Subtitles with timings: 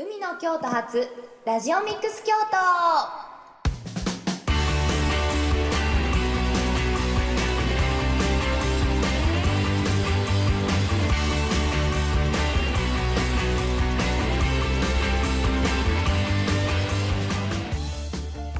[0.00, 1.08] 海の京都発
[1.44, 2.56] ラジオミックス京都。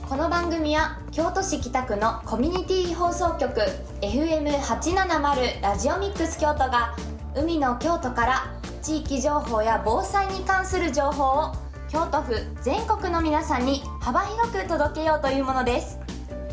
[0.08, 3.60] この番組は京都市北区のコミュニティ放送局
[4.00, 6.96] FM870 ラジオミックス京都が
[7.36, 8.57] 海の京都から
[8.88, 11.52] 地域情報や防災に関する情報を
[11.90, 15.98] 京都府全国の皆さんに幅広く届けようというものです。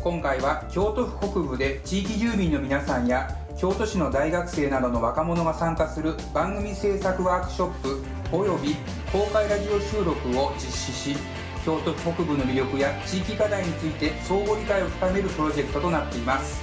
[0.02, 8.76] 今回は京都府北部で地域住民の皆さんや京都市の大学生などの若者が参加する番組制作ワークショップおよび
[9.10, 11.16] 公開ラジオ収録を実施し
[11.64, 16.62] 京都府北部の魅力や地域課題について相互理解を深めるプロジェクトとなっています。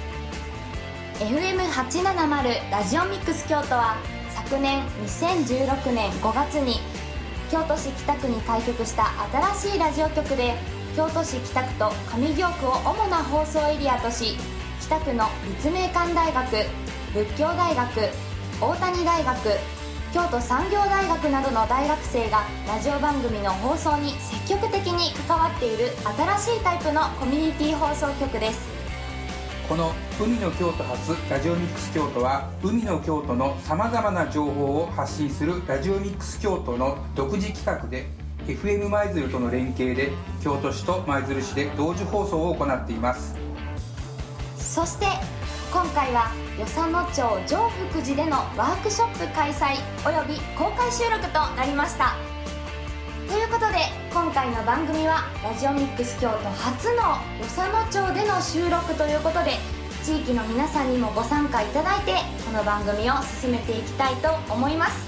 [1.18, 3.96] FM870 ラジオミックス京都は
[4.34, 6.80] 昨年2016年5月に
[7.50, 9.12] 京都市北区に開局した
[9.54, 10.54] 新しいラジオ局で
[10.96, 14.36] 京都市北区と上京区を主な放送エリアとし
[14.80, 16.50] 北区の立命館大学
[17.14, 18.10] 仏教大学
[18.60, 19.34] 大谷大学
[20.12, 25.90] 京都産業大学などの大学生がラジオ番組の放送に積極的に関わっている
[26.38, 28.73] 新しいタイプのコミュニティ放送局です。
[29.68, 38.06] この海の京都発ラジオミックス京都は海の京都のさまざまな情報を発信するラジオミックス京都の独自企画で
[38.46, 43.34] FM 舞鶴との連携で京都市と舞鶴市で同時放送を行っています。
[44.58, 45.06] そして
[45.72, 49.76] 今回は与謝野町上福寺でのワークショップ開催
[50.06, 52.16] および公開収録となりました。
[53.26, 59.58] ということで今回の番組はラジオミックス京都初の与謝野町での収録ということで
[60.04, 62.14] 地域の皆さんにもご参加いただいて
[62.46, 65.04] この番組を進めていきたいと思います。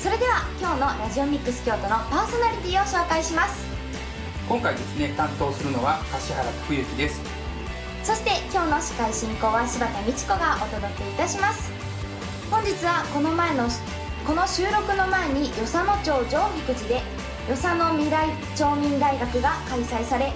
[0.00, 3.62] それでは今日のラジオミックス京都のパーソナリティを紹介します。
[4.48, 7.20] 今回ですね担当するのは柏原福之です。
[8.02, 11.70] そして今日の司会進行は柴田美智子がお届けいたします。
[12.50, 13.68] 本日はこの前の
[14.26, 17.02] この収録の前に与謝野町上福寺で
[17.46, 20.32] 与謝野未来町民大学が開催され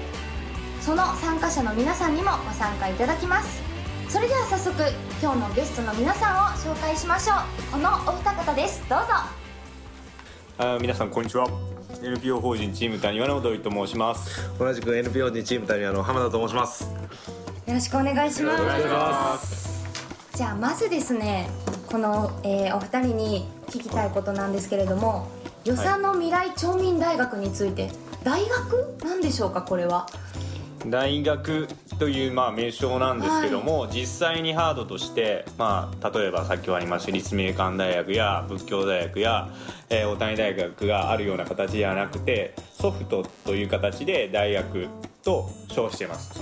[0.81, 3.63] その参加者の皆さんにもご参加いただきます。
[4.09, 4.75] それでは早速
[5.21, 7.73] 今日のゲストの皆さんを紹介しましょう。
[7.73, 8.81] このお二方です。
[8.89, 9.07] どうぞ。
[10.57, 11.47] あ皆さんこんにちは。
[12.03, 14.51] NPO 法人チーム谷和の土井と申します。
[14.59, 16.85] 同じく NPO 法人チーム谷川の浜田と申します。
[17.67, 18.63] よろしくお願いします。
[18.63, 19.89] お願いします。
[20.35, 21.51] じゃあまずですね
[21.91, 25.29] この、えーお二人に聞きたいことなんですけれども
[25.65, 27.91] 与謝野未来町民大学について
[28.25, 30.07] 大学なんでしょうかこれは？
[30.87, 39.49] 大学というまあ名称なんですけども、実際にハードとして、まあ、例えばさっきもありました立命館大学や仏教大学や、
[39.91, 44.87] えー、大谷大学があるような形ではなくてソフトという形で大学
[45.25, 46.41] と称しています。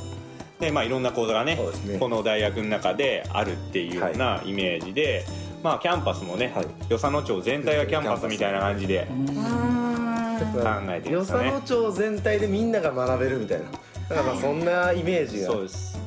[0.61, 1.57] でまあいろんな講座がね
[1.87, 1.99] ね。
[1.99, 5.25] この大学の中であるっていうようなイメージで、
[5.63, 6.67] まあキャンパスもね、はい。
[6.89, 10.17] 与謝野町全体がキャンパスみたいな感じでうーん。
[10.37, 11.51] 考えてるんですよね。
[11.51, 13.65] 与謝野町全体でみんなが学べるみたいな。
[13.65, 15.47] だからまあそんなイメージが。
[15.47, 15.99] そうです。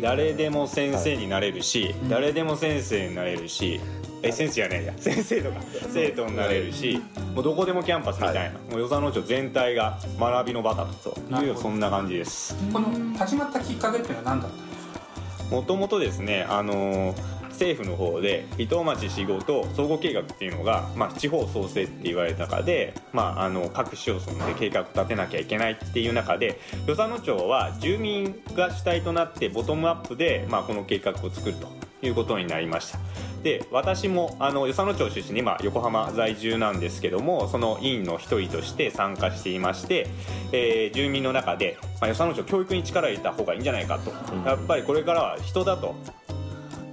[0.00, 3.80] 誰でも先生になれるし、誰でも先生になれるし
[4.22, 4.92] え先生じゃないや。
[4.96, 5.60] 先生とか
[5.92, 7.02] 生徒になれるし
[7.34, 8.50] もうどこでもキャンパスみたいな、はい。
[8.70, 11.16] もう与謝野町全体が学びの場だと。
[11.42, 12.54] いうそんな感じです。
[12.72, 15.56] この始まったきっかけっていうのは何だったんですか？
[15.56, 31.68] もともとですねあのー政府の方で伊藤町仕事総合計画っていうのが、まあ、地方創生って言われた中で、まあ、あの各市町村で計画を立てなきゃいけないっていう中で与謝野町は住民が主体となってボトムアップで、まあ、この計画を作ると
[32.02, 32.98] いうことになりました。
[33.42, 40.08] で私もあの与謝野町出身で今横浜在住なんですけどもその委員の一人として参加していまして、
[40.52, 44.10] えー住民の中で、まあ、与謝野町教育に力を入れた方がいいんじゃないかと、
[44.46, 45.94] やっぱりこれからは人だと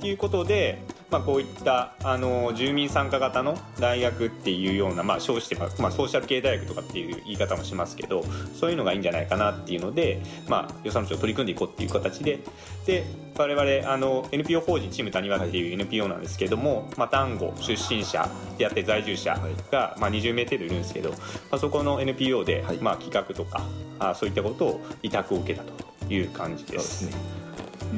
[0.05, 8.23] いうことで、まあ、こういったあの住民参加型の大学っていうような、まあ、称してまあ、ソーシャル系大学とかっていう言い方もしますけど
[8.53, 12.39] そういうのがいいんじゃないかなっていうので、まあ、予算のを取り組んでいこうっていう形で
[12.85, 13.05] で
[13.37, 18.27] 我々あの NPO 法人チーム谷和っていう NPO なんですけども、まあ、単語出身者
[18.57, 19.37] であって在住者
[19.71, 21.15] が、まあ、20名程度いるんですけど、ま
[21.51, 22.77] あ、そこの NPO で、はい。
[22.77, 23.63] まあ、企画とか
[23.99, 26.69] あそういったことを委託を受けたという感じで。
[26.69, 27.37] そうですすね。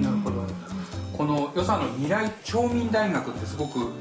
[0.01, 0.68] なるほど
[1.19, 3.91] この与謝野未来町民大学ってすごく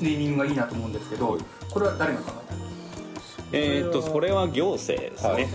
[0.00, 1.36] ネーミングがいいなと思うんですけど
[1.72, 5.48] これは誰が考えたんですかえーっとこれは行政ですはいね、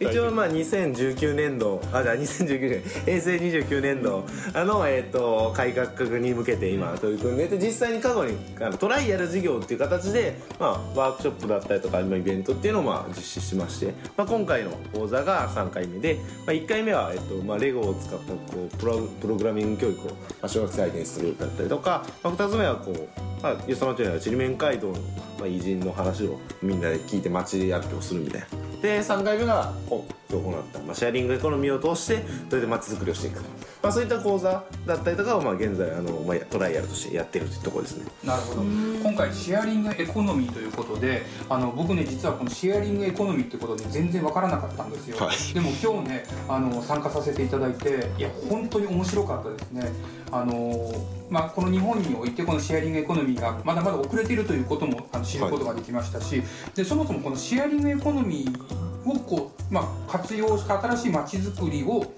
[0.00, 4.24] 一応まあ2019年度あじゃあ2019年平成29年度
[4.54, 16.16] あの、えー、と改革に向けて今取り組んでて実際に過去にあのトライアル事業っていう形で、まあ、ワークショップだったりとか今イベントっていうのをまあ実施しまして、まあ、今回の講座が3回目で、
[16.46, 20.12] まあ、1回目は、えーとまあ、レゴを使ったこうプロプログラミング教育を、ま
[20.42, 23.08] あ、小学生相手にするだったりとか、まあ、2つ目はこう
[23.42, 24.94] まあ、よその町にあるちりめん街道の、
[25.38, 28.67] まあ、偉人の話をみんなで聞いて街歩きをするみたいな。
[28.80, 32.16] で3回目がこう今日行った、まあ、シェアリングエコノミーを通して
[32.48, 33.48] どうやって街づくりをしていくか、
[33.82, 38.04] まあ、そういった講座だったりとかを、まあ、現在あの、まあ、トライアルとしてやってるというところですね。
[38.22, 38.62] なるほど。
[38.62, 45.54] 今回シェアリングエコノミーということであの僕ね実はこのシェアリングエコノミーってことで全然わからなかったんですよ、はい。
[45.54, 49.92] でも今日ねあの参加させていただいていや本当に面白かったですね。
[50.30, 50.92] あの
[51.30, 56.42] まあ、この日本においてこのシェアリングエコノミーがまだまだ遅れているということも知ることができましたし、
[56.74, 62.12] でそもそもこのシェアリングエコノミーをこう、まあ、活用した新しい街づくりを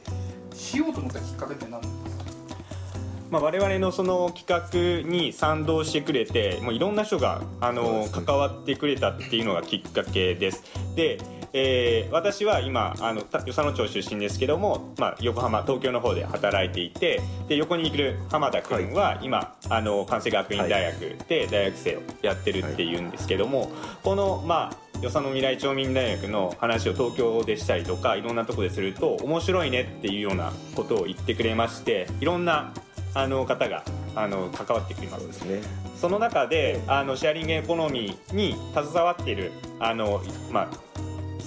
[0.55, 2.01] しようと思ったきっかけって何ですか？
[3.31, 10.65] まあ、我々のその企画に賛同してくれてもういろんな人があの、関わってくれたっていうのがきっかけです。
[10.97, 11.19] で、
[11.53, 23.71] えー私は今あのた与謝野町出身ですけども、まあ、横浜東京の方で働いていてで横にいる浜田君は今、あの関西学院大学で大学生をやってるっていうんですけども、
[24.03, 32.73] このまあ与謝野未来町民大学の話を東京でしたりとかいろんなとこですると面白いねっていうようなことを言ってくれましていろんな
[33.15, 35.23] あの方があの関わってくれます。
[35.23, 35.91] そうですね。
[35.97, 40.69] その中であのシェアリングエコノミーに携わっているあの、まあ、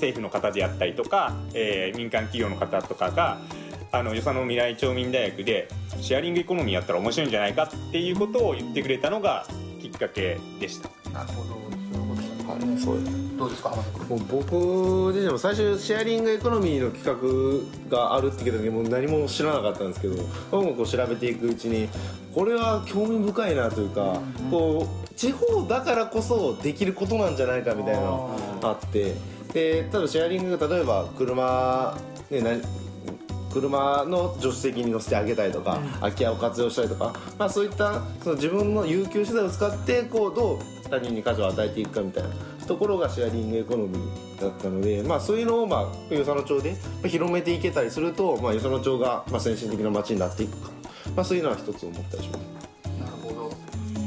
[0.04, 3.40] 政府の方であったりとか、えー民間企業の方とかが
[3.92, 5.68] あの与謝野未来町民大学で
[6.02, 9.46] シェアリングエコノミーやったら面白いんじゃないかっていうことを言ってくれたのが
[9.80, 10.90] きっかけでした。
[11.12, 11.64] なるほど
[12.78, 20.16] そうですどうですかもう僕自身も最初シェアリングエコノミーの企画があるって聞いた時も何も知らなかったんですけど
[20.52, 21.90] 僕もこう調べていくうちに
[22.34, 24.20] これは興味深いなというか、
[24.50, 29.14] こう地方だからこそできることなんじゃないかみたいなのがあって
[29.54, 31.98] で例えばシェアリングが例えば車
[32.30, 32.62] ね何
[33.54, 40.60] 車の助手席に乗せてあげたりとか、空き家を活用したりとか、まあ、そういったその自分の有給資材を使ってこうどう
[40.90, 42.30] 他人に価値を与えていくかみたいな
[42.66, 46.76] ところがシェアリングエコノミーだったので、まあ、そういうのを、まあ、与謝野町で
[47.08, 50.72] 広めていけたりすると、まあ、与謝野町が、まあ、先進的な町になっていくか、
[51.16, 53.00] まあ、そういうのは一つ思ったりします。
[53.00, 53.52] なるほど。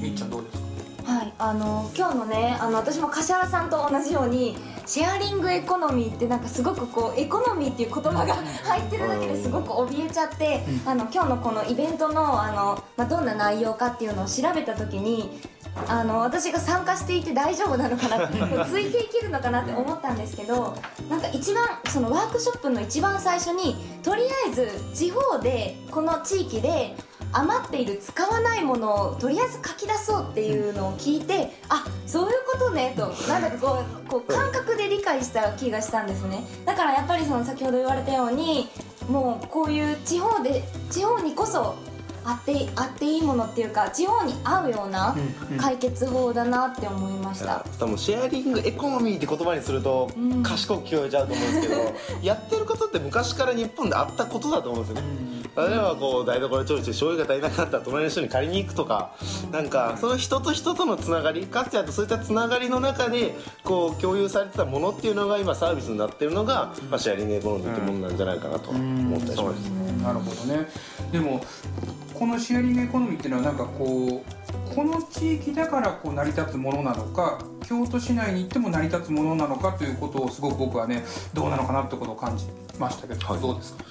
[0.03, 0.59] みっちゃんどうです
[1.05, 1.13] か？
[1.13, 15.41] はい、あの今日のねあの私も柏原さんと同じようにシェアリングエコノミーってなんかすごくこうエコノミーっていう言葉が入ってるだけですごく怯えちゃって、あの今日のこのイベントのあの、まあ、どんな内容かっていうのを調べた時に
[15.89, 18.39] あの私が参加していて大丈夫なのかなって
[18.71, 20.75] ついていけるのかなって思ったんですけど
[21.11, 26.97] なんか一番そのワークショップの一番最初にとりあえず地方でこの地域で
[27.39, 33.09] 余っている使わないものをとりあえず書き出そうっていうのを聞いてあそういうことねと。
[33.29, 36.45] なんだかこうこう感覚で理解した気がしたんですね。
[36.65, 38.69] だからやっぱりその先ほど言われたように
[39.09, 41.77] もうこういう地方で地方にこそ
[42.27, 45.17] あってあっていいものっていうか地方に合うような
[45.59, 50.43] 解決法だなって思いました、多分シェアリングエコノミーって言葉にするとうん。
[50.43, 55.37] 賢く聞こえちゃうと思うんですけど、 やってることって昔から日本であったことだと思うんですよね。
[55.57, 59.13] 例えばこう台所調理して醤油が足りなかったら隣の人に借りに行くとか
[59.51, 63.35] なんかその人と人とのつながりかつてあとそういったつながりの中で
[63.65, 69.61] こう共有されてたものっていうのが今サービスになってるのが、まあ、シェアリングエコノミーってものなんじゃないかなと思ったりします。
[70.03, 70.69] なるほどね。
[71.11, 71.43] でも
[72.19, 81.05] このシェアリングエコノミーっていうのはなんかこうこの地域だからこう成り立つものなのか京都市内に行っても成り立つものなのかということをすごく僕はね
[81.35, 82.47] どうなのかなってことを感じ
[82.79, 83.41] ましたけど、はい。
[83.41, 83.85] どうですか？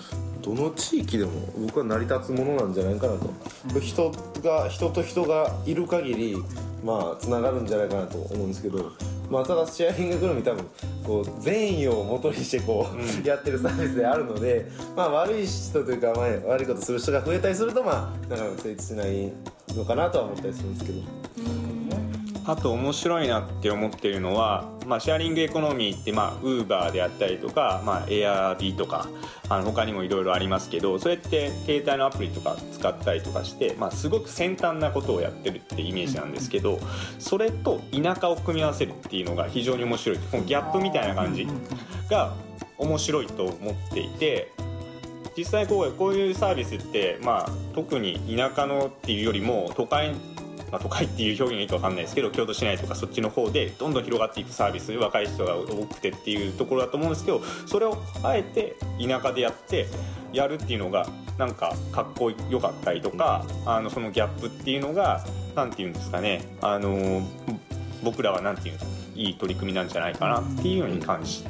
[0.46, 4.12] どの地域でも僕は成り立つものなんじゃないかなと、人
[4.44, 6.38] が人と人がいる限り
[6.84, 8.92] まあつながるんじゃないかなと思うんですけど
[9.28, 10.66] まあただシェアリングエコノミー多分
[11.04, 12.88] こう善意を元にしてこ
[13.24, 19.34] う、やってるサービスであるのでまあ悪い人というか、まあ、悪いことする人が増えたりするとまあなかなか成立しない
[19.70, 21.65] のかなとは思ったりするんですけど。
[22.48, 29.08] あと面白いなって思ってるのは、まあ、シェアリングエコノミーってまあウーバーであったりとか、まあ、エアビーとか
[29.50, 36.80] あの他にもいろいろありますけどそれって携帯のアプリとか使ったりとかして、まあ、すごく先端なことをやってるってイメージなんですけど
[37.18, 41.48] それと田舎を組み合わせるっていうのが非常に面白いこのギャップみたいな感じ
[42.10, 42.36] が
[42.78, 44.52] 面白いと思っていて
[45.38, 50.14] 実際こうこういうサービスって、まあ、特に田舎のっていうよりも都会
[50.78, 59.88] か都会っていう表現がいいか分かんないですけど京都市内とかそっちの方でどんどん広がっていくサービス若い人が多くてっていうところだと思うんですけどそれをあえて田舎でやって
[60.34, 65.24] やるっていうのがなんかかっこよかったりとかあのそのギャップっていうのが
[65.56, 67.22] 何て言うんですかねあの
[68.04, 71.44] 僕らは何て言うんですかいい取り組みなんじゃないかなっていうように感じ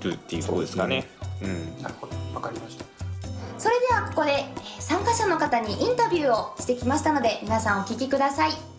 [0.00, 1.04] るっていうところですかね。
[1.42, 2.12] うん、なるほど。
[2.34, 2.95] わかりました
[3.58, 4.44] それではここで
[4.80, 8.75] 参加者の方にインタビューをしてきましたので皆さんお聴きください。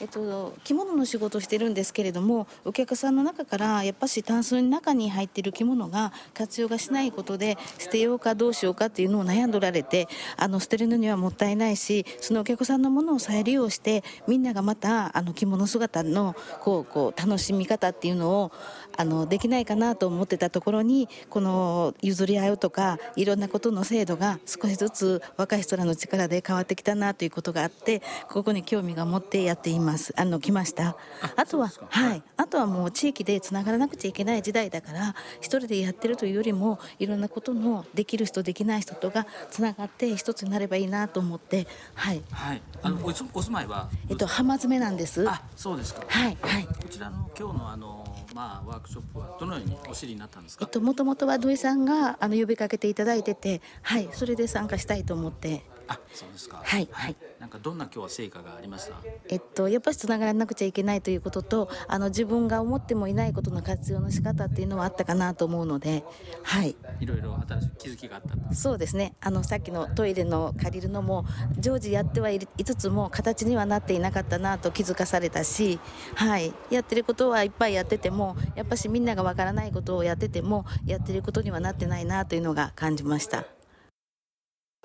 [0.00, 18.52] えっと、着物の仕事をしてるんですけれどもお客さんの中からやっぱしタンスの中に入っている着物が活用がしないことで捨てようかどうしようかっていうのを悩んでおられてあの捨てるのにはもったいないしそのお客さんのものを再利用してみんながまたあの着物姿のこうこう楽しみ方っていうのを
[18.96, 29.85] あのできないかなと思ってたところにこの譲り合うとかいろんなことの制度が少しずつ若い人らの力で変わってきたなということがあってここに興味が持ってやっています。
[30.16, 30.96] あの来ました。
[31.36, 32.22] あとははい。
[32.36, 42.22] あとはもう地域でつながらなくちゃいけない時代だから一人でやってるというよりもいろんなことのできる人できない人とがつながって一つになればいいなと思ってはい。
[42.30, 42.62] はい。
[42.82, 43.88] あのお住お住まいは？
[44.08, 45.28] えっと浜詰めなんです。
[45.28, 46.02] あ、そうですか。
[46.06, 46.36] はい。
[46.40, 46.66] はい。
[46.66, 50.64] こちらの今日のあのまあワークショップはどのようにお知りになったんですか？
[50.64, 56.60] えっと、もともとは土井さんがあの呼びかけていただいてて、はい、それで参加したいと思って、あ、そうですか。
[56.64, 57.16] はいはい。
[57.38, 58.96] なんかどんな今日は成果がありました？
[59.28, 66.04] えっと、やっぱりつながらなくちゃいけないということと、あの自分が思ってもいないことの活用の仕方っていうのはあったかなと思うので、
[66.42, 68.54] はい、いろいろ新しい気づきがあった。
[68.54, 69.14] そうですね。
[69.20, 71.24] あのさっきのトイレの借りるのも
[71.58, 75.78] 常時やってはいつつも形にはなっていなかったなと気づかされたし、
[76.14, 83.44] はい、やってることはいっぱいやってても、やっぱしみんながわからないことをやっててもやってることにはなってないなというのが感じました。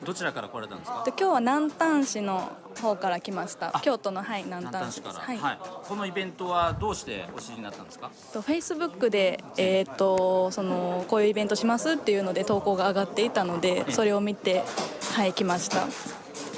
[0.03, 1.03] どちらから来られたんですか？
[1.05, 5.15] で今日は南丹市の方から来ましたあ京都のはい南丹市から。
[5.15, 5.57] はい、はい。
[5.87, 8.09] このイベントはどうしてお知りになったんですか？
[8.33, 14.63] とフェイスブックでえっ、とそのこういうイベントしますっていうので投稿が上がっていたのでそれを見て
[15.15, 15.85] はい来ました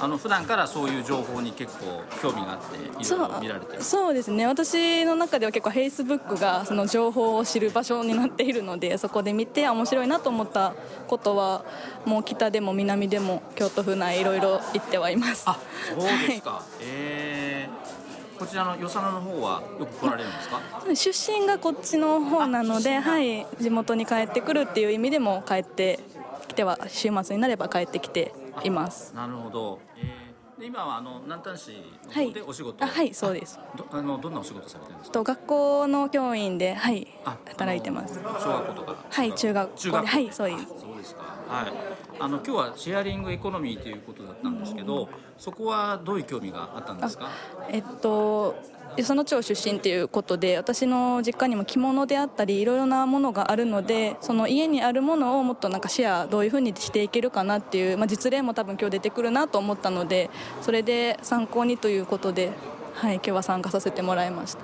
[0.00, 3.82] あの普段からそういう情報に結構興味があっていろいろ見られてる。
[3.82, 10.74] そうですね私の中では結構フェイスブックがその情報を知る場所になっているのでそこで見てあ面白いなと思った
[11.06, 11.64] ことは
[12.04, 15.58] もう北でも南でも京都府内いろいろ行ってはいますあ、
[15.88, 16.62] そうですか。
[16.80, 17.94] えー
[18.36, 20.60] こちらの与謝野の方はよく来られるんですか？
[20.96, 26.00] 出身がこっちの方なので、はい、地元に帰ってくるっていう意味でも帰って
[26.48, 29.14] きては週末になれば帰ってきています。
[29.14, 29.80] なるほど。
[29.96, 31.72] えーで今はあの南丹市
[32.06, 35.14] のはい方でお仕事、あはいそうですどあのどんなお仕事されてるんですか？
[35.14, 38.20] と学校の教員ではいあ働いてます。
[38.22, 38.96] 小学校とか。
[39.10, 40.62] はい中学校ではいそうです。
[40.62, 41.22] あそうですか。
[41.48, 41.72] はい。
[42.20, 45.08] あの今日はシェアリングエコノミーということだったんですけど、
[45.38, 47.30] そこはどういう興味があったんですか？
[47.68, 48.54] えっと
[48.96, 60.30] 与謝野町出身ということで私の実家にも着物であったりいろいろなものがあるのでその家にあるものをもっとなんかシェアどういうふうにしていけるかなっていう、まあ、実例も多分今日出てくるなと思ったので
[60.62, 62.52] それで参考にということで、
[62.94, 64.60] はい、今日は参加させてもらいました。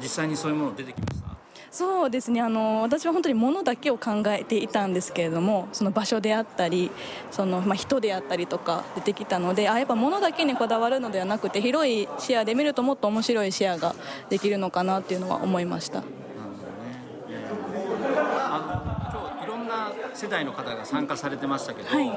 [0.00, 1.29] 実際にそういうもの出てきました？
[1.70, 6.90] そうですねあの私は本当に物だけを考えていたんですけれどもその場所であったり
[7.30, 13.94] その、まあ、人であったりとか出てきたのであやっぱ物だけにこだわるのではなくて広い視野で見るともっと面白い視野が
[14.28, 16.00] できるのかなっていうのは思いました。
[16.00, 16.74] なるほどね。
[17.28, 22.10] えーあの今日いろんな世代の方が参加されてましたけど、はい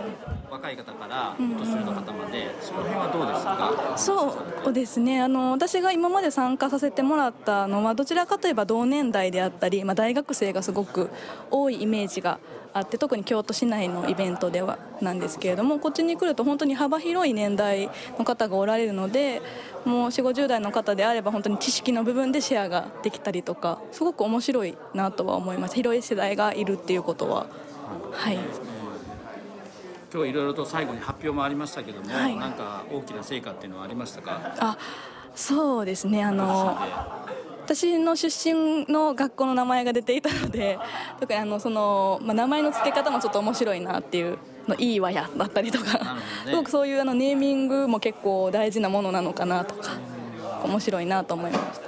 [0.52, 3.98] 若い方からお年寄りの方まで、その辺はどうですか？
[3.98, 11.10] そうですねあの私が今まで参加させてもらったのはどちらかといえば同年代であったり、まあ、大学生がすごく
[11.50, 12.40] 多いイメージが
[12.72, 19.42] あって特に京都市内のイベントではなんですけれどもこっちに来ると本当に幅広い年代の方がおられるので
[19.86, 27.48] もう4 5 0代の方であれば本当に知識の部分でシェアができたりとかすごく面白いなとは思います広い世代がいるっていうことは。
[28.12, 28.38] はい
[30.14, 34.56] 今日いろいろと最後に発表もありましたけども、はいなんか大きな成果っていうのはありましたか？
[34.60, 34.78] あ
[35.36, 36.78] そうですねあの
[37.66, 40.78] 私の出身の学校の名前が出ていたので
[41.20, 44.38] 特にあのその、まあ、名前の付け方もちょっと面白いなっていう
[44.68, 46.00] のいいわやだったりとか、ね
[46.46, 49.92] すごくそういうあのネーミングも結構大事なものなのかなとか
[50.64, 51.74] 面白いなと思いました。
[51.74, 51.84] そう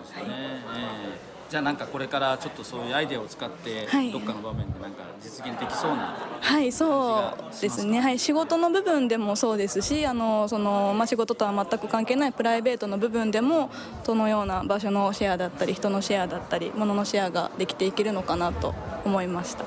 [0.00, 0.24] ですね。
[0.26, 1.07] ええ
[1.48, 4.12] じゃあなんかこれからちょっとそういうアイデアを使って、はい。
[4.12, 6.14] どっかの場面でなんか実現できそうな。
[6.40, 13.70] はいそうですね、はい、仕事の部分でもそうですしあのその、まあ、仕事とは全く関係ないプライベートの部分でも
[14.04, 18.74] どのような場所のシェアだったり人のシェアだったり物のシェアができていけるのかなと
[19.04, 19.64] 思いました。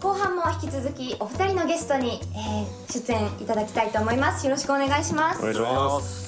[0.00, 4.46] 後半も引き続きお二人のゲストに、えー出演いただきたいと思います。
[4.46, 5.40] よろしくお願いします。
[5.40, 6.22] お願いします。
[6.22, 6.27] はい、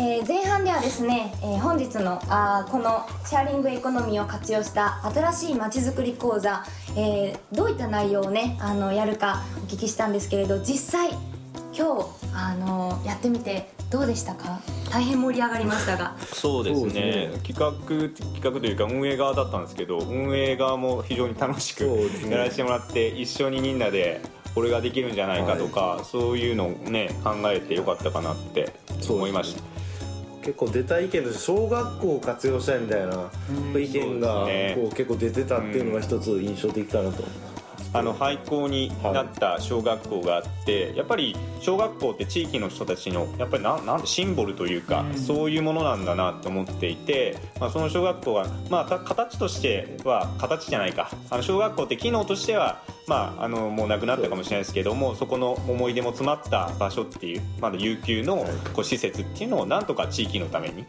[0.00, 6.64] えー前半ではですね、えー本日のあーこのシェアリングエコノミーを活用した新しいまちづくり講座、
[6.96, 11.10] えーどういった内容をねあのやるかお聞きしたんですけれど実際
[11.76, 14.60] 今日あのやってみてどうでしたか？
[14.88, 16.14] 大変盛り上がりましたが。
[16.32, 16.92] そうですね。
[16.92, 17.72] です企画
[18.14, 22.30] 企画というか運営側だったんですけど運営側も非常に楽しくね。
[22.30, 24.20] やらせてもらって一緒にみんなで
[24.54, 28.72] これができるんじゃないかとか、そういうのをね考えてよかったかなって
[29.08, 29.62] 思いました、
[30.42, 33.30] 結構出た意見として小学校を活用したいみたいな
[33.78, 37.24] 意見がこう結構出てたっていうのが一つ印象的かなと
[37.92, 51.10] あの廃校になった小学校があって、やっぱり小学校って地域の人たちのやっぱりななんシンボルというか、そういうものなんだなと思っていて、まあ、その小学校は、まあ、た形としては形じゃないか。
[51.30, 60.84] あの小学校って機能としては、まあ、あのもうなくなったかもしれないですけどもそこの思い出も詰まった場所っていうまだ有給のこう施設っていうのをなんとか地域のために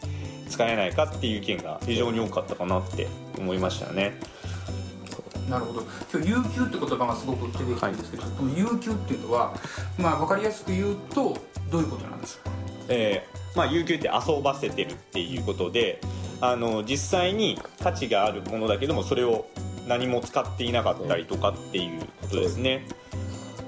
[0.49, 4.19] 使えないかっていう意見が非常に多かったかなって思いましたね。
[5.49, 5.83] なるほど。
[6.13, 9.53] 今日有給って言葉がすごく出てきたんですけど、この有給っていうのは
[9.97, 11.37] まあ分かりやすく言うと
[11.71, 12.51] どういうことなんでしょうか？
[12.89, 15.99] えーまあ、有給って遊ばせてるっていうことで
[16.39, 19.47] あの実際に価値があるものだけどもそれを
[19.87, 22.85] 何も使っていなかったりとかっていうことですね。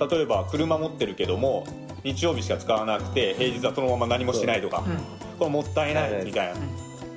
[0.09, 1.65] 例えば車持ってるけども
[2.03, 4.83] 日曜日しか使わなくて平日はそのまま何もしないとか、
[5.37, 6.59] これもったいないみたいな、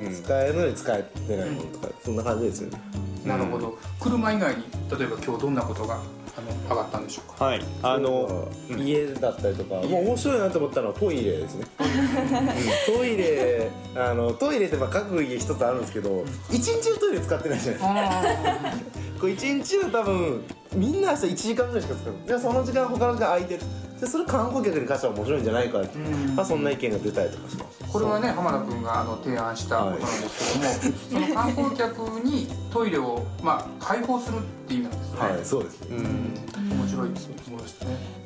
[0.06, 0.14] うん。
[0.14, 2.78] 使えるのに使えてないものとかそんな感じですよね
[3.24, 3.78] なるほど。
[4.00, 5.94] 車以外に例えば今日どんなことが
[6.36, 7.44] あの上がったんでしょうか？
[7.44, 7.60] はい。
[7.82, 8.80] あのうん。
[8.80, 12.96] 家だったりとか、もう面白いなと思ったのはトイレですね、うん。
[12.96, 18.94] トイレあのトイレってまあ各家一つあるんですけど一日中トイレ使ってないじゃないですか。
[19.20, 20.42] こう一日は多分
[20.74, 22.14] みんな明日1時間ぐらいしか使う。
[22.26, 23.60] でその時間他の時間空いてる
[24.04, 25.98] でそれ観光客に関しては面白いんじゃないかって、
[26.36, 27.84] まあ、そんな意見が出たりとかします。
[27.90, 34.83] これはね浜田君があの提案したことなんですけども、その観光客にトイレを、まあ、開放するっていう
[35.14, 35.96] ね、はいそうですね。
[35.96, 36.34] うん。
[36.74, 37.34] 面白いですね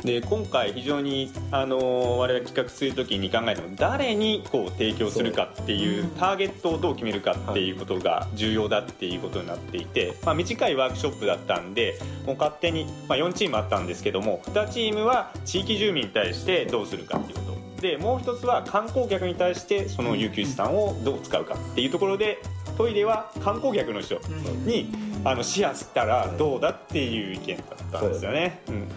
[0.04, 17.58] で今回非常にあの我々企画する時に考えたのは誰にこう提供するかっていうターゲットをどう決めるかっていうことが重要だっていうことになっていて、まあ、短いワークショップだったんでもう勝手に、まあ、4チームあったんですけども2チームは地域住民に対してどうするかっていうこと。
[17.80, 22.38] でもう一つは観光客に対してその有給資産をどう使うかっていうところで
[22.76, 24.20] トイレは観光客の人
[24.64, 24.90] に
[25.28, 28.62] あのシェアしたらどうだっていう意見だったんですよね。
[28.68, 28.88] うん。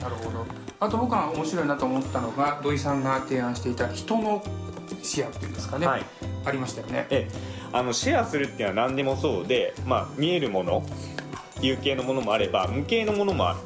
[0.00, 0.44] なるほど。
[0.80, 4.42] あと僕が面白いなと思ったのが土井さんが提案していた人の
[5.02, 6.04] シェアっていうんですかね、はい。
[6.44, 7.06] ありましたよね。
[7.08, 7.34] ええ。
[7.72, 10.84] あのシェアするっていうのは何でもそうで、まあ、見えるもの
[11.62, 13.60] 有形のものもあれば無形のものもある。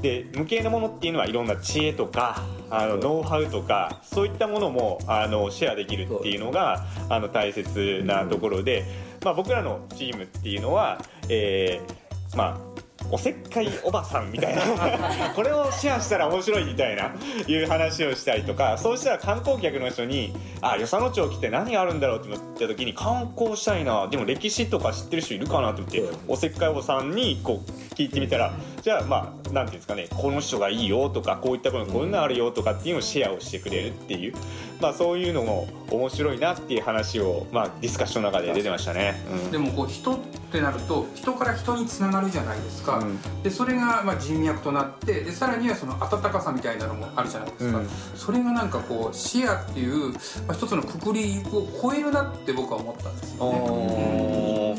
[0.00, 8.86] で無形のものっていうのはいろんな知恵とかあのノウハウとかそういったものもあのシェアできるっていうのがあの大切なところで、
[9.24, 12.70] まあ、僕らのチームっていうのは、えーまあ
[13.12, 14.62] おせっかいおばさんみたいな
[15.34, 17.10] これをシェアしたら面白いみたいな
[17.48, 34.34] いう話をしたりとかそうしたら観光客の人に「あ与謝野町来て何があるんだろう?」って思った時に観光したいなでも歴史とか知ってる人いるかなと思っておせっかいおばさんにこう聞いてみたらじゃあまあなんていうんですかねこの人がいいよとかこういったことこういうのあるよとかっていうのをシェアをしてくれるっていう
[34.80, 39.20] まあそういうのも面白いなっていう話をまあディスカッションの中で出てましたね。
[39.30, 39.50] うん。
[39.50, 40.18] でもこう人っ
[40.50, 43.42] てなると人から人につながるじゃないですか、うん。
[43.42, 47.88] でそれがまあ人脈となってでさらにはその温かさみたいなのもあるじゃないですか、うん。
[48.14, 54.76] それがなんかこうシェアっていう、まあ、一つのくくりを超えるなって僕は思ったんですよね、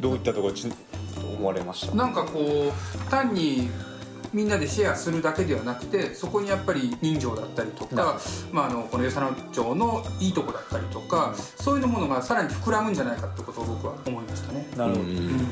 [0.00, 0.68] どういったところち
[1.46, 1.94] 思われました。
[1.94, 3.70] なんかこう単に
[4.32, 8.18] みんなでシェアするだけではなくてそこにやっぱり人情だったりとか、
[8.52, 14.66] まあ、あのこの与謝野町のいいとこだったりとか、そういうものがさらに膨らむんじゃないかってことを僕は思いましたね。
[14.76, 15.46] なるほど、うん。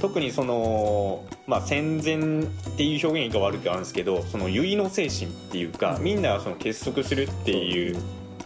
[0.00, 7.96] 特にその、まあ、戦前っていう表現が悪くあるんですけどその結の精神っていうか、みんながその結束するっていう。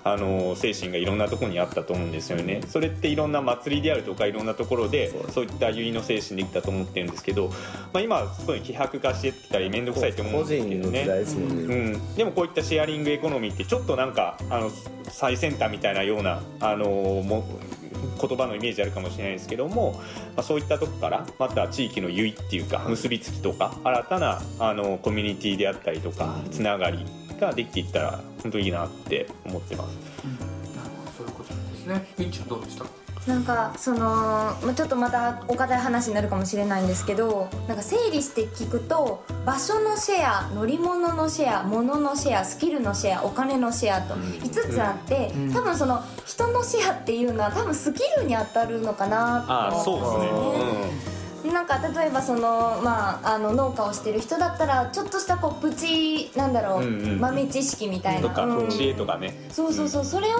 [0.02, 2.62] あの精神がいろんなところにあったと思うんですよね。
[2.68, 7.48] それっていろんな祭りであるとかいろんなところでそういった結の精神できたと思ってるんですけど、
[7.92, 11.04] まあ、今はそういう希薄化してきたり面倒くさいと思うん個ですけどね。
[11.04, 14.70] ね、うん、でもこういったシェアリングエコノミーってちょっとなんかあの
[15.08, 17.44] 最先端みたいなようなあのも
[18.20, 20.00] 言葉のイメージあるかもしれないですけども、
[20.36, 27.04] まあ、そういったとこからまた地域の結っていうか結びつきとか新たなあのコミュニティであったりとかつながり
[27.40, 29.96] ができていったら本当にいいなって思ってます。
[30.76, 31.10] なるほど。
[31.18, 32.06] そういうことなんですね。
[32.18, 32.84] みっちゃんどうでした？
[32.84, 32.90] か。
[33.26, 58.28] なんかそのまあちょっとまたお堅い話になるかもしれないんですけどなんか整理して聞くと場所のシェア乗り物のシェア物のシェアスキルのシェアお金のシェアと5つあって、多分その人のシェアっていうのは多分スキルに当たるのかなとああそうですねなんか例えばその、まあ、あの農家をしてる人だったらちょっとしたこうプチなんだろう、うんうん豆知識みたいな。
[58.28, 58.68] とかうん。
[58.68, 59.48] 知恵とかね。
[59.50, 60.04] そうそうそう。
[60.04, 60.38] それを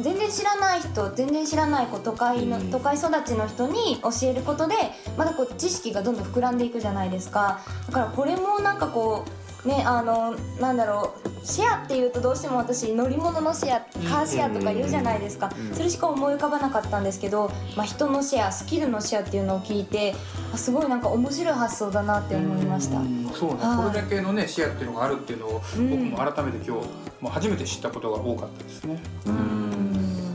[0.00, 4.74] 全然知らない人全然知らない子都会の、都会育ちの人に教えることで
[5.16, 7.60] またこう知識がどんどん膨らんでいくじゃないですか。
[7.88, 20.14] だからこれもなんかこうねあのなんだろうシェアっていうとどうしても私乗り物のシェアカーシェアとか言うじゃないですか、それしか思い浮かばなかったんですけど、まあ、人のシェアスキルのシェアっていうのを聞いて
[20.52, 23.30] あすごいなんか面白い発想だなって思いました、うん。
[23.34, 23.76] そうね、はい。
[23.90, 26.88] これだけのねシェアっていうのがあるっていうのを僕も改めて今日
[27.20, 29.00] もう初めて知ったことが多かったですね。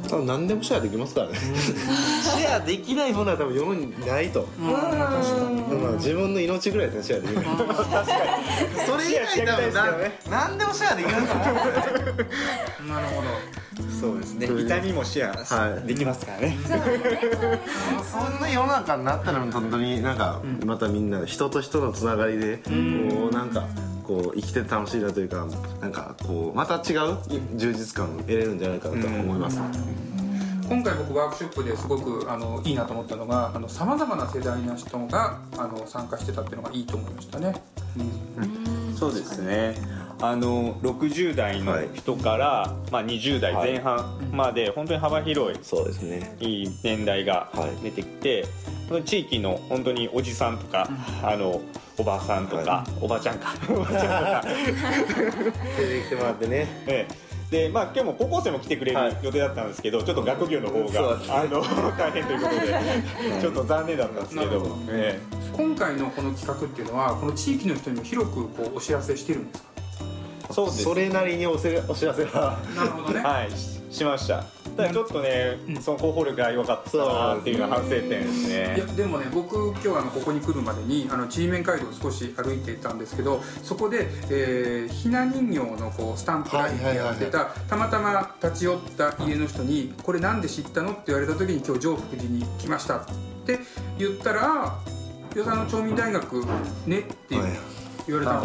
[0.05, 1.35] 多分何でもシェアできますからね。
[1.35, 4.67] シェアできないものは多分世のにないと、うん。
[4.71, 7.41] まあ自分の命ぐらいですねシェアできる。
[7.41, 8.07] 確かに。
[8.85, 9.85] それ以外多分な
[10.29, 11.35] 何でもシェアできると思う
[12.87, 13.27] なるほど。
[13.99, 14.47] そうですね。
[14.47, 15.37] 痛みもシェはい
[15.79, 16.57] アできますからね。
[18.03, 22.71] そんな世の中になったら本当になんかまたみんな人と人のつながりでこ
[23.31, 23.67] うなんか
[24.05, 25.45] こう生きてて楽しいなというか
[25.81, 27.17] なんかこうまた違う
[27.55, 29.59] 充実感を得れるんじゃないかなと思います。
[30.67, 37.61] 今回僕ワークショップですごくあのいいなと思ったのがさまざまな世代の人があの参加してたっていうのがいいと思いましたね。
[38.97, 39.75] そうですね
[40.21, 46.35] あの60代の人から、まあ、20代前半まで本当に幅広いそうですね。
[46.39, 47.83] いい年代がはい。
[47.83, 48.45] 出てきて、
[48.87, 50.89] その地域の本当におじさんとか、
[51.21, 51.61] あの
[51.97, 53.53] おばさんとか、おばちゃんか。
[53.69, 54.43] おばちゃんとか、
[55.77, 56.67] 出てきてもらってね。
[56.87, 57.25] ええ。
[57.51, 59.17] でまあ今日も高校生も来てくれるはい。
[59.21, 60.85] 予定だったんですけど、ちょっと学業の方が、
[61.17, 61.25] ね。
[61.29, 61.61] あの
[61.97, 64.77] 大変ということでちょっと残念だったんですけどなるほど。
[64.89, 65.19] え。
[65.55, 69.74] 今回のこの企画っていうのはこの地域の人にも広くこうお知らせしてるんですか？
[70.49, 72.59] えそうですそれなりにおせお知らせは。
[72.75, 73.19] なるほどね。
[73.21, 73.51] はい。
[73.51, 74.43] ししました。
[74.75, 93.01] ただちょっとね、その広報力が弱かったなっていうのは反省点ですいやねでもね僕今日あのここに来るまでにあのちりめん街道を少し歩いていたんですけどそこで、えーひな人形のこうスタンプラインでやってた、たまたま立ち寄った家の人に「これなんで知ったの?」って言われた時に「今日上福寺に来ました」っ
[93.45, 93.59] て
[93.97, 94.79] 言ったらあ
[95.35, 96.45] 「与謝野町民大学
[96.85, 98.39] ね」ってはい言われたや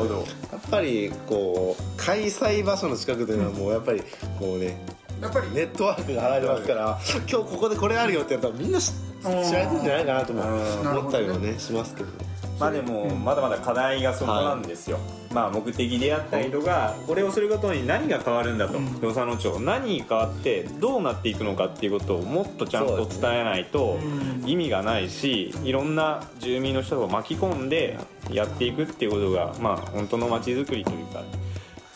[0.57, 4.03] っぱりこう開催場所の近くというのはもうやっぱり
[4.38, 4.79] こうね
[5.20, 5.51] やっぱり。
[5.51, 12.30] ネットワークが入りますから今日ここでこれあるよってやったらみんな知知られてるんじゃないかなとも思ったりもねしますけどね
[12.61, 14.99] まあでもまだまだ課題がそこなんですよ、
[15.33, 23.99] まあ目的であったりとかこれをすることに何が変わるんだと与謝野町何変わってどうなっていくのかっていうことをもっとちゃんと伝えないと
[24.44, 27.99] 意味がないしいろんな住民の人を巻き込んで
[28.31, 31.23] やっていくっていうことがまあ本当の街づくりというか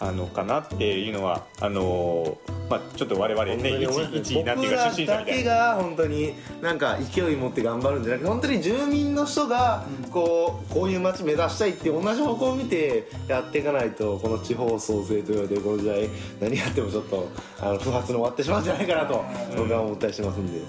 [0.00, 2.37] あのかなっていうのはあの
[2.68, 5.50] まあちょっと我々ね一一なんていうか出身者僕らだけみたいな。
[5.54, 16.09] が本当になんか勢い持って頑張るんじゃなくて本当に住民の人がこうこういう街目指したいっていう同じ方向を見てやっていかないとこの地方創生と言われてるこの時代
[16.40, 17.28] 何やってもちょっと
[17.61, 19.24] あの不発に終わってしまうんじゃないかなと
[19.57, 20.61] 僕は思ったりしますんで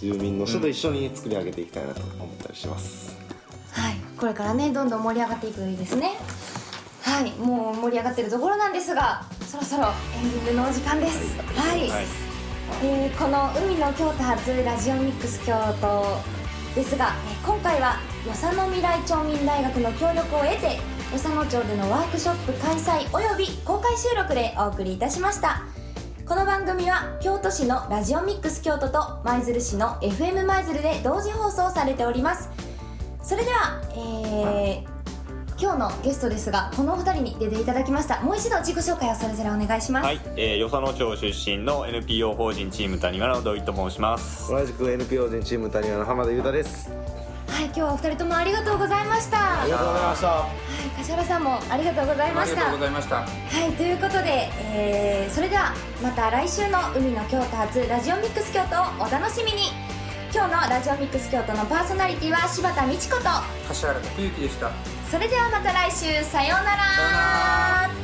[0.00, 3.18] 住民の人と一緒に作り上げていきたいなと思ったりします。
[3.72, 6.16] はい、これからねどんどん盛り上がっていくといいですね
[7.08, 9.86] はいもう盛り上がってるところなんですがそろそろ
[10.22, 11.38] エンディングのお時間です。
[11.58, 12.06] はい、はい。
[12.82, 16.18] えーこの海の京都発ラジオミックス京都
[16.74, 20.78] ですが、えー今回は与謝野未来町民大学の協力を得て
[21.10, 25.62] 与謝野町でのワークショップ開催および公開収録でお送りいたしました。
[26.26, 32.50] この番組は京都市のラジオミックス京都と舞鶴市の FM 舞鶴で同時放送されております。
[33.22, 34.97] それでは、えー
[35.60, 38.20] 今日のゲストですがこのお二人に出ていただきました。
[38.22, 44.50] もう一度自己紹介をそれぞれお願いします、はい、えー、与謝野町出身の NPO 法人チーム谷川の土井と申します。
[44.52, 46.92] 同じく NPO 人チーム谷川の浜田裕太です。
[47.48, 49.62] はい、今日はお二人ともありがとうございました。
[49.62, 50.28] ありがとうございました。
[50.28, 52.54] はい、柏原さんもありがとうございました。
[52.54, 53.16] ありがとうございました。
[53.16, 53.26] は
[53.66, 59.70] いということで、えーそれではまた来週の海の京都発ラジオミックス京都をお楽しみに
[60.30, 63.22] 今日のラジオミックス京都のパーソナリティは柴田美智子と。
[63.66, 64.70] 柏原拓之でした。
[65.10, 66.22] それではまた来週。
[66.24, 66.82] さようなら。
[66.82, 67.97] さようなら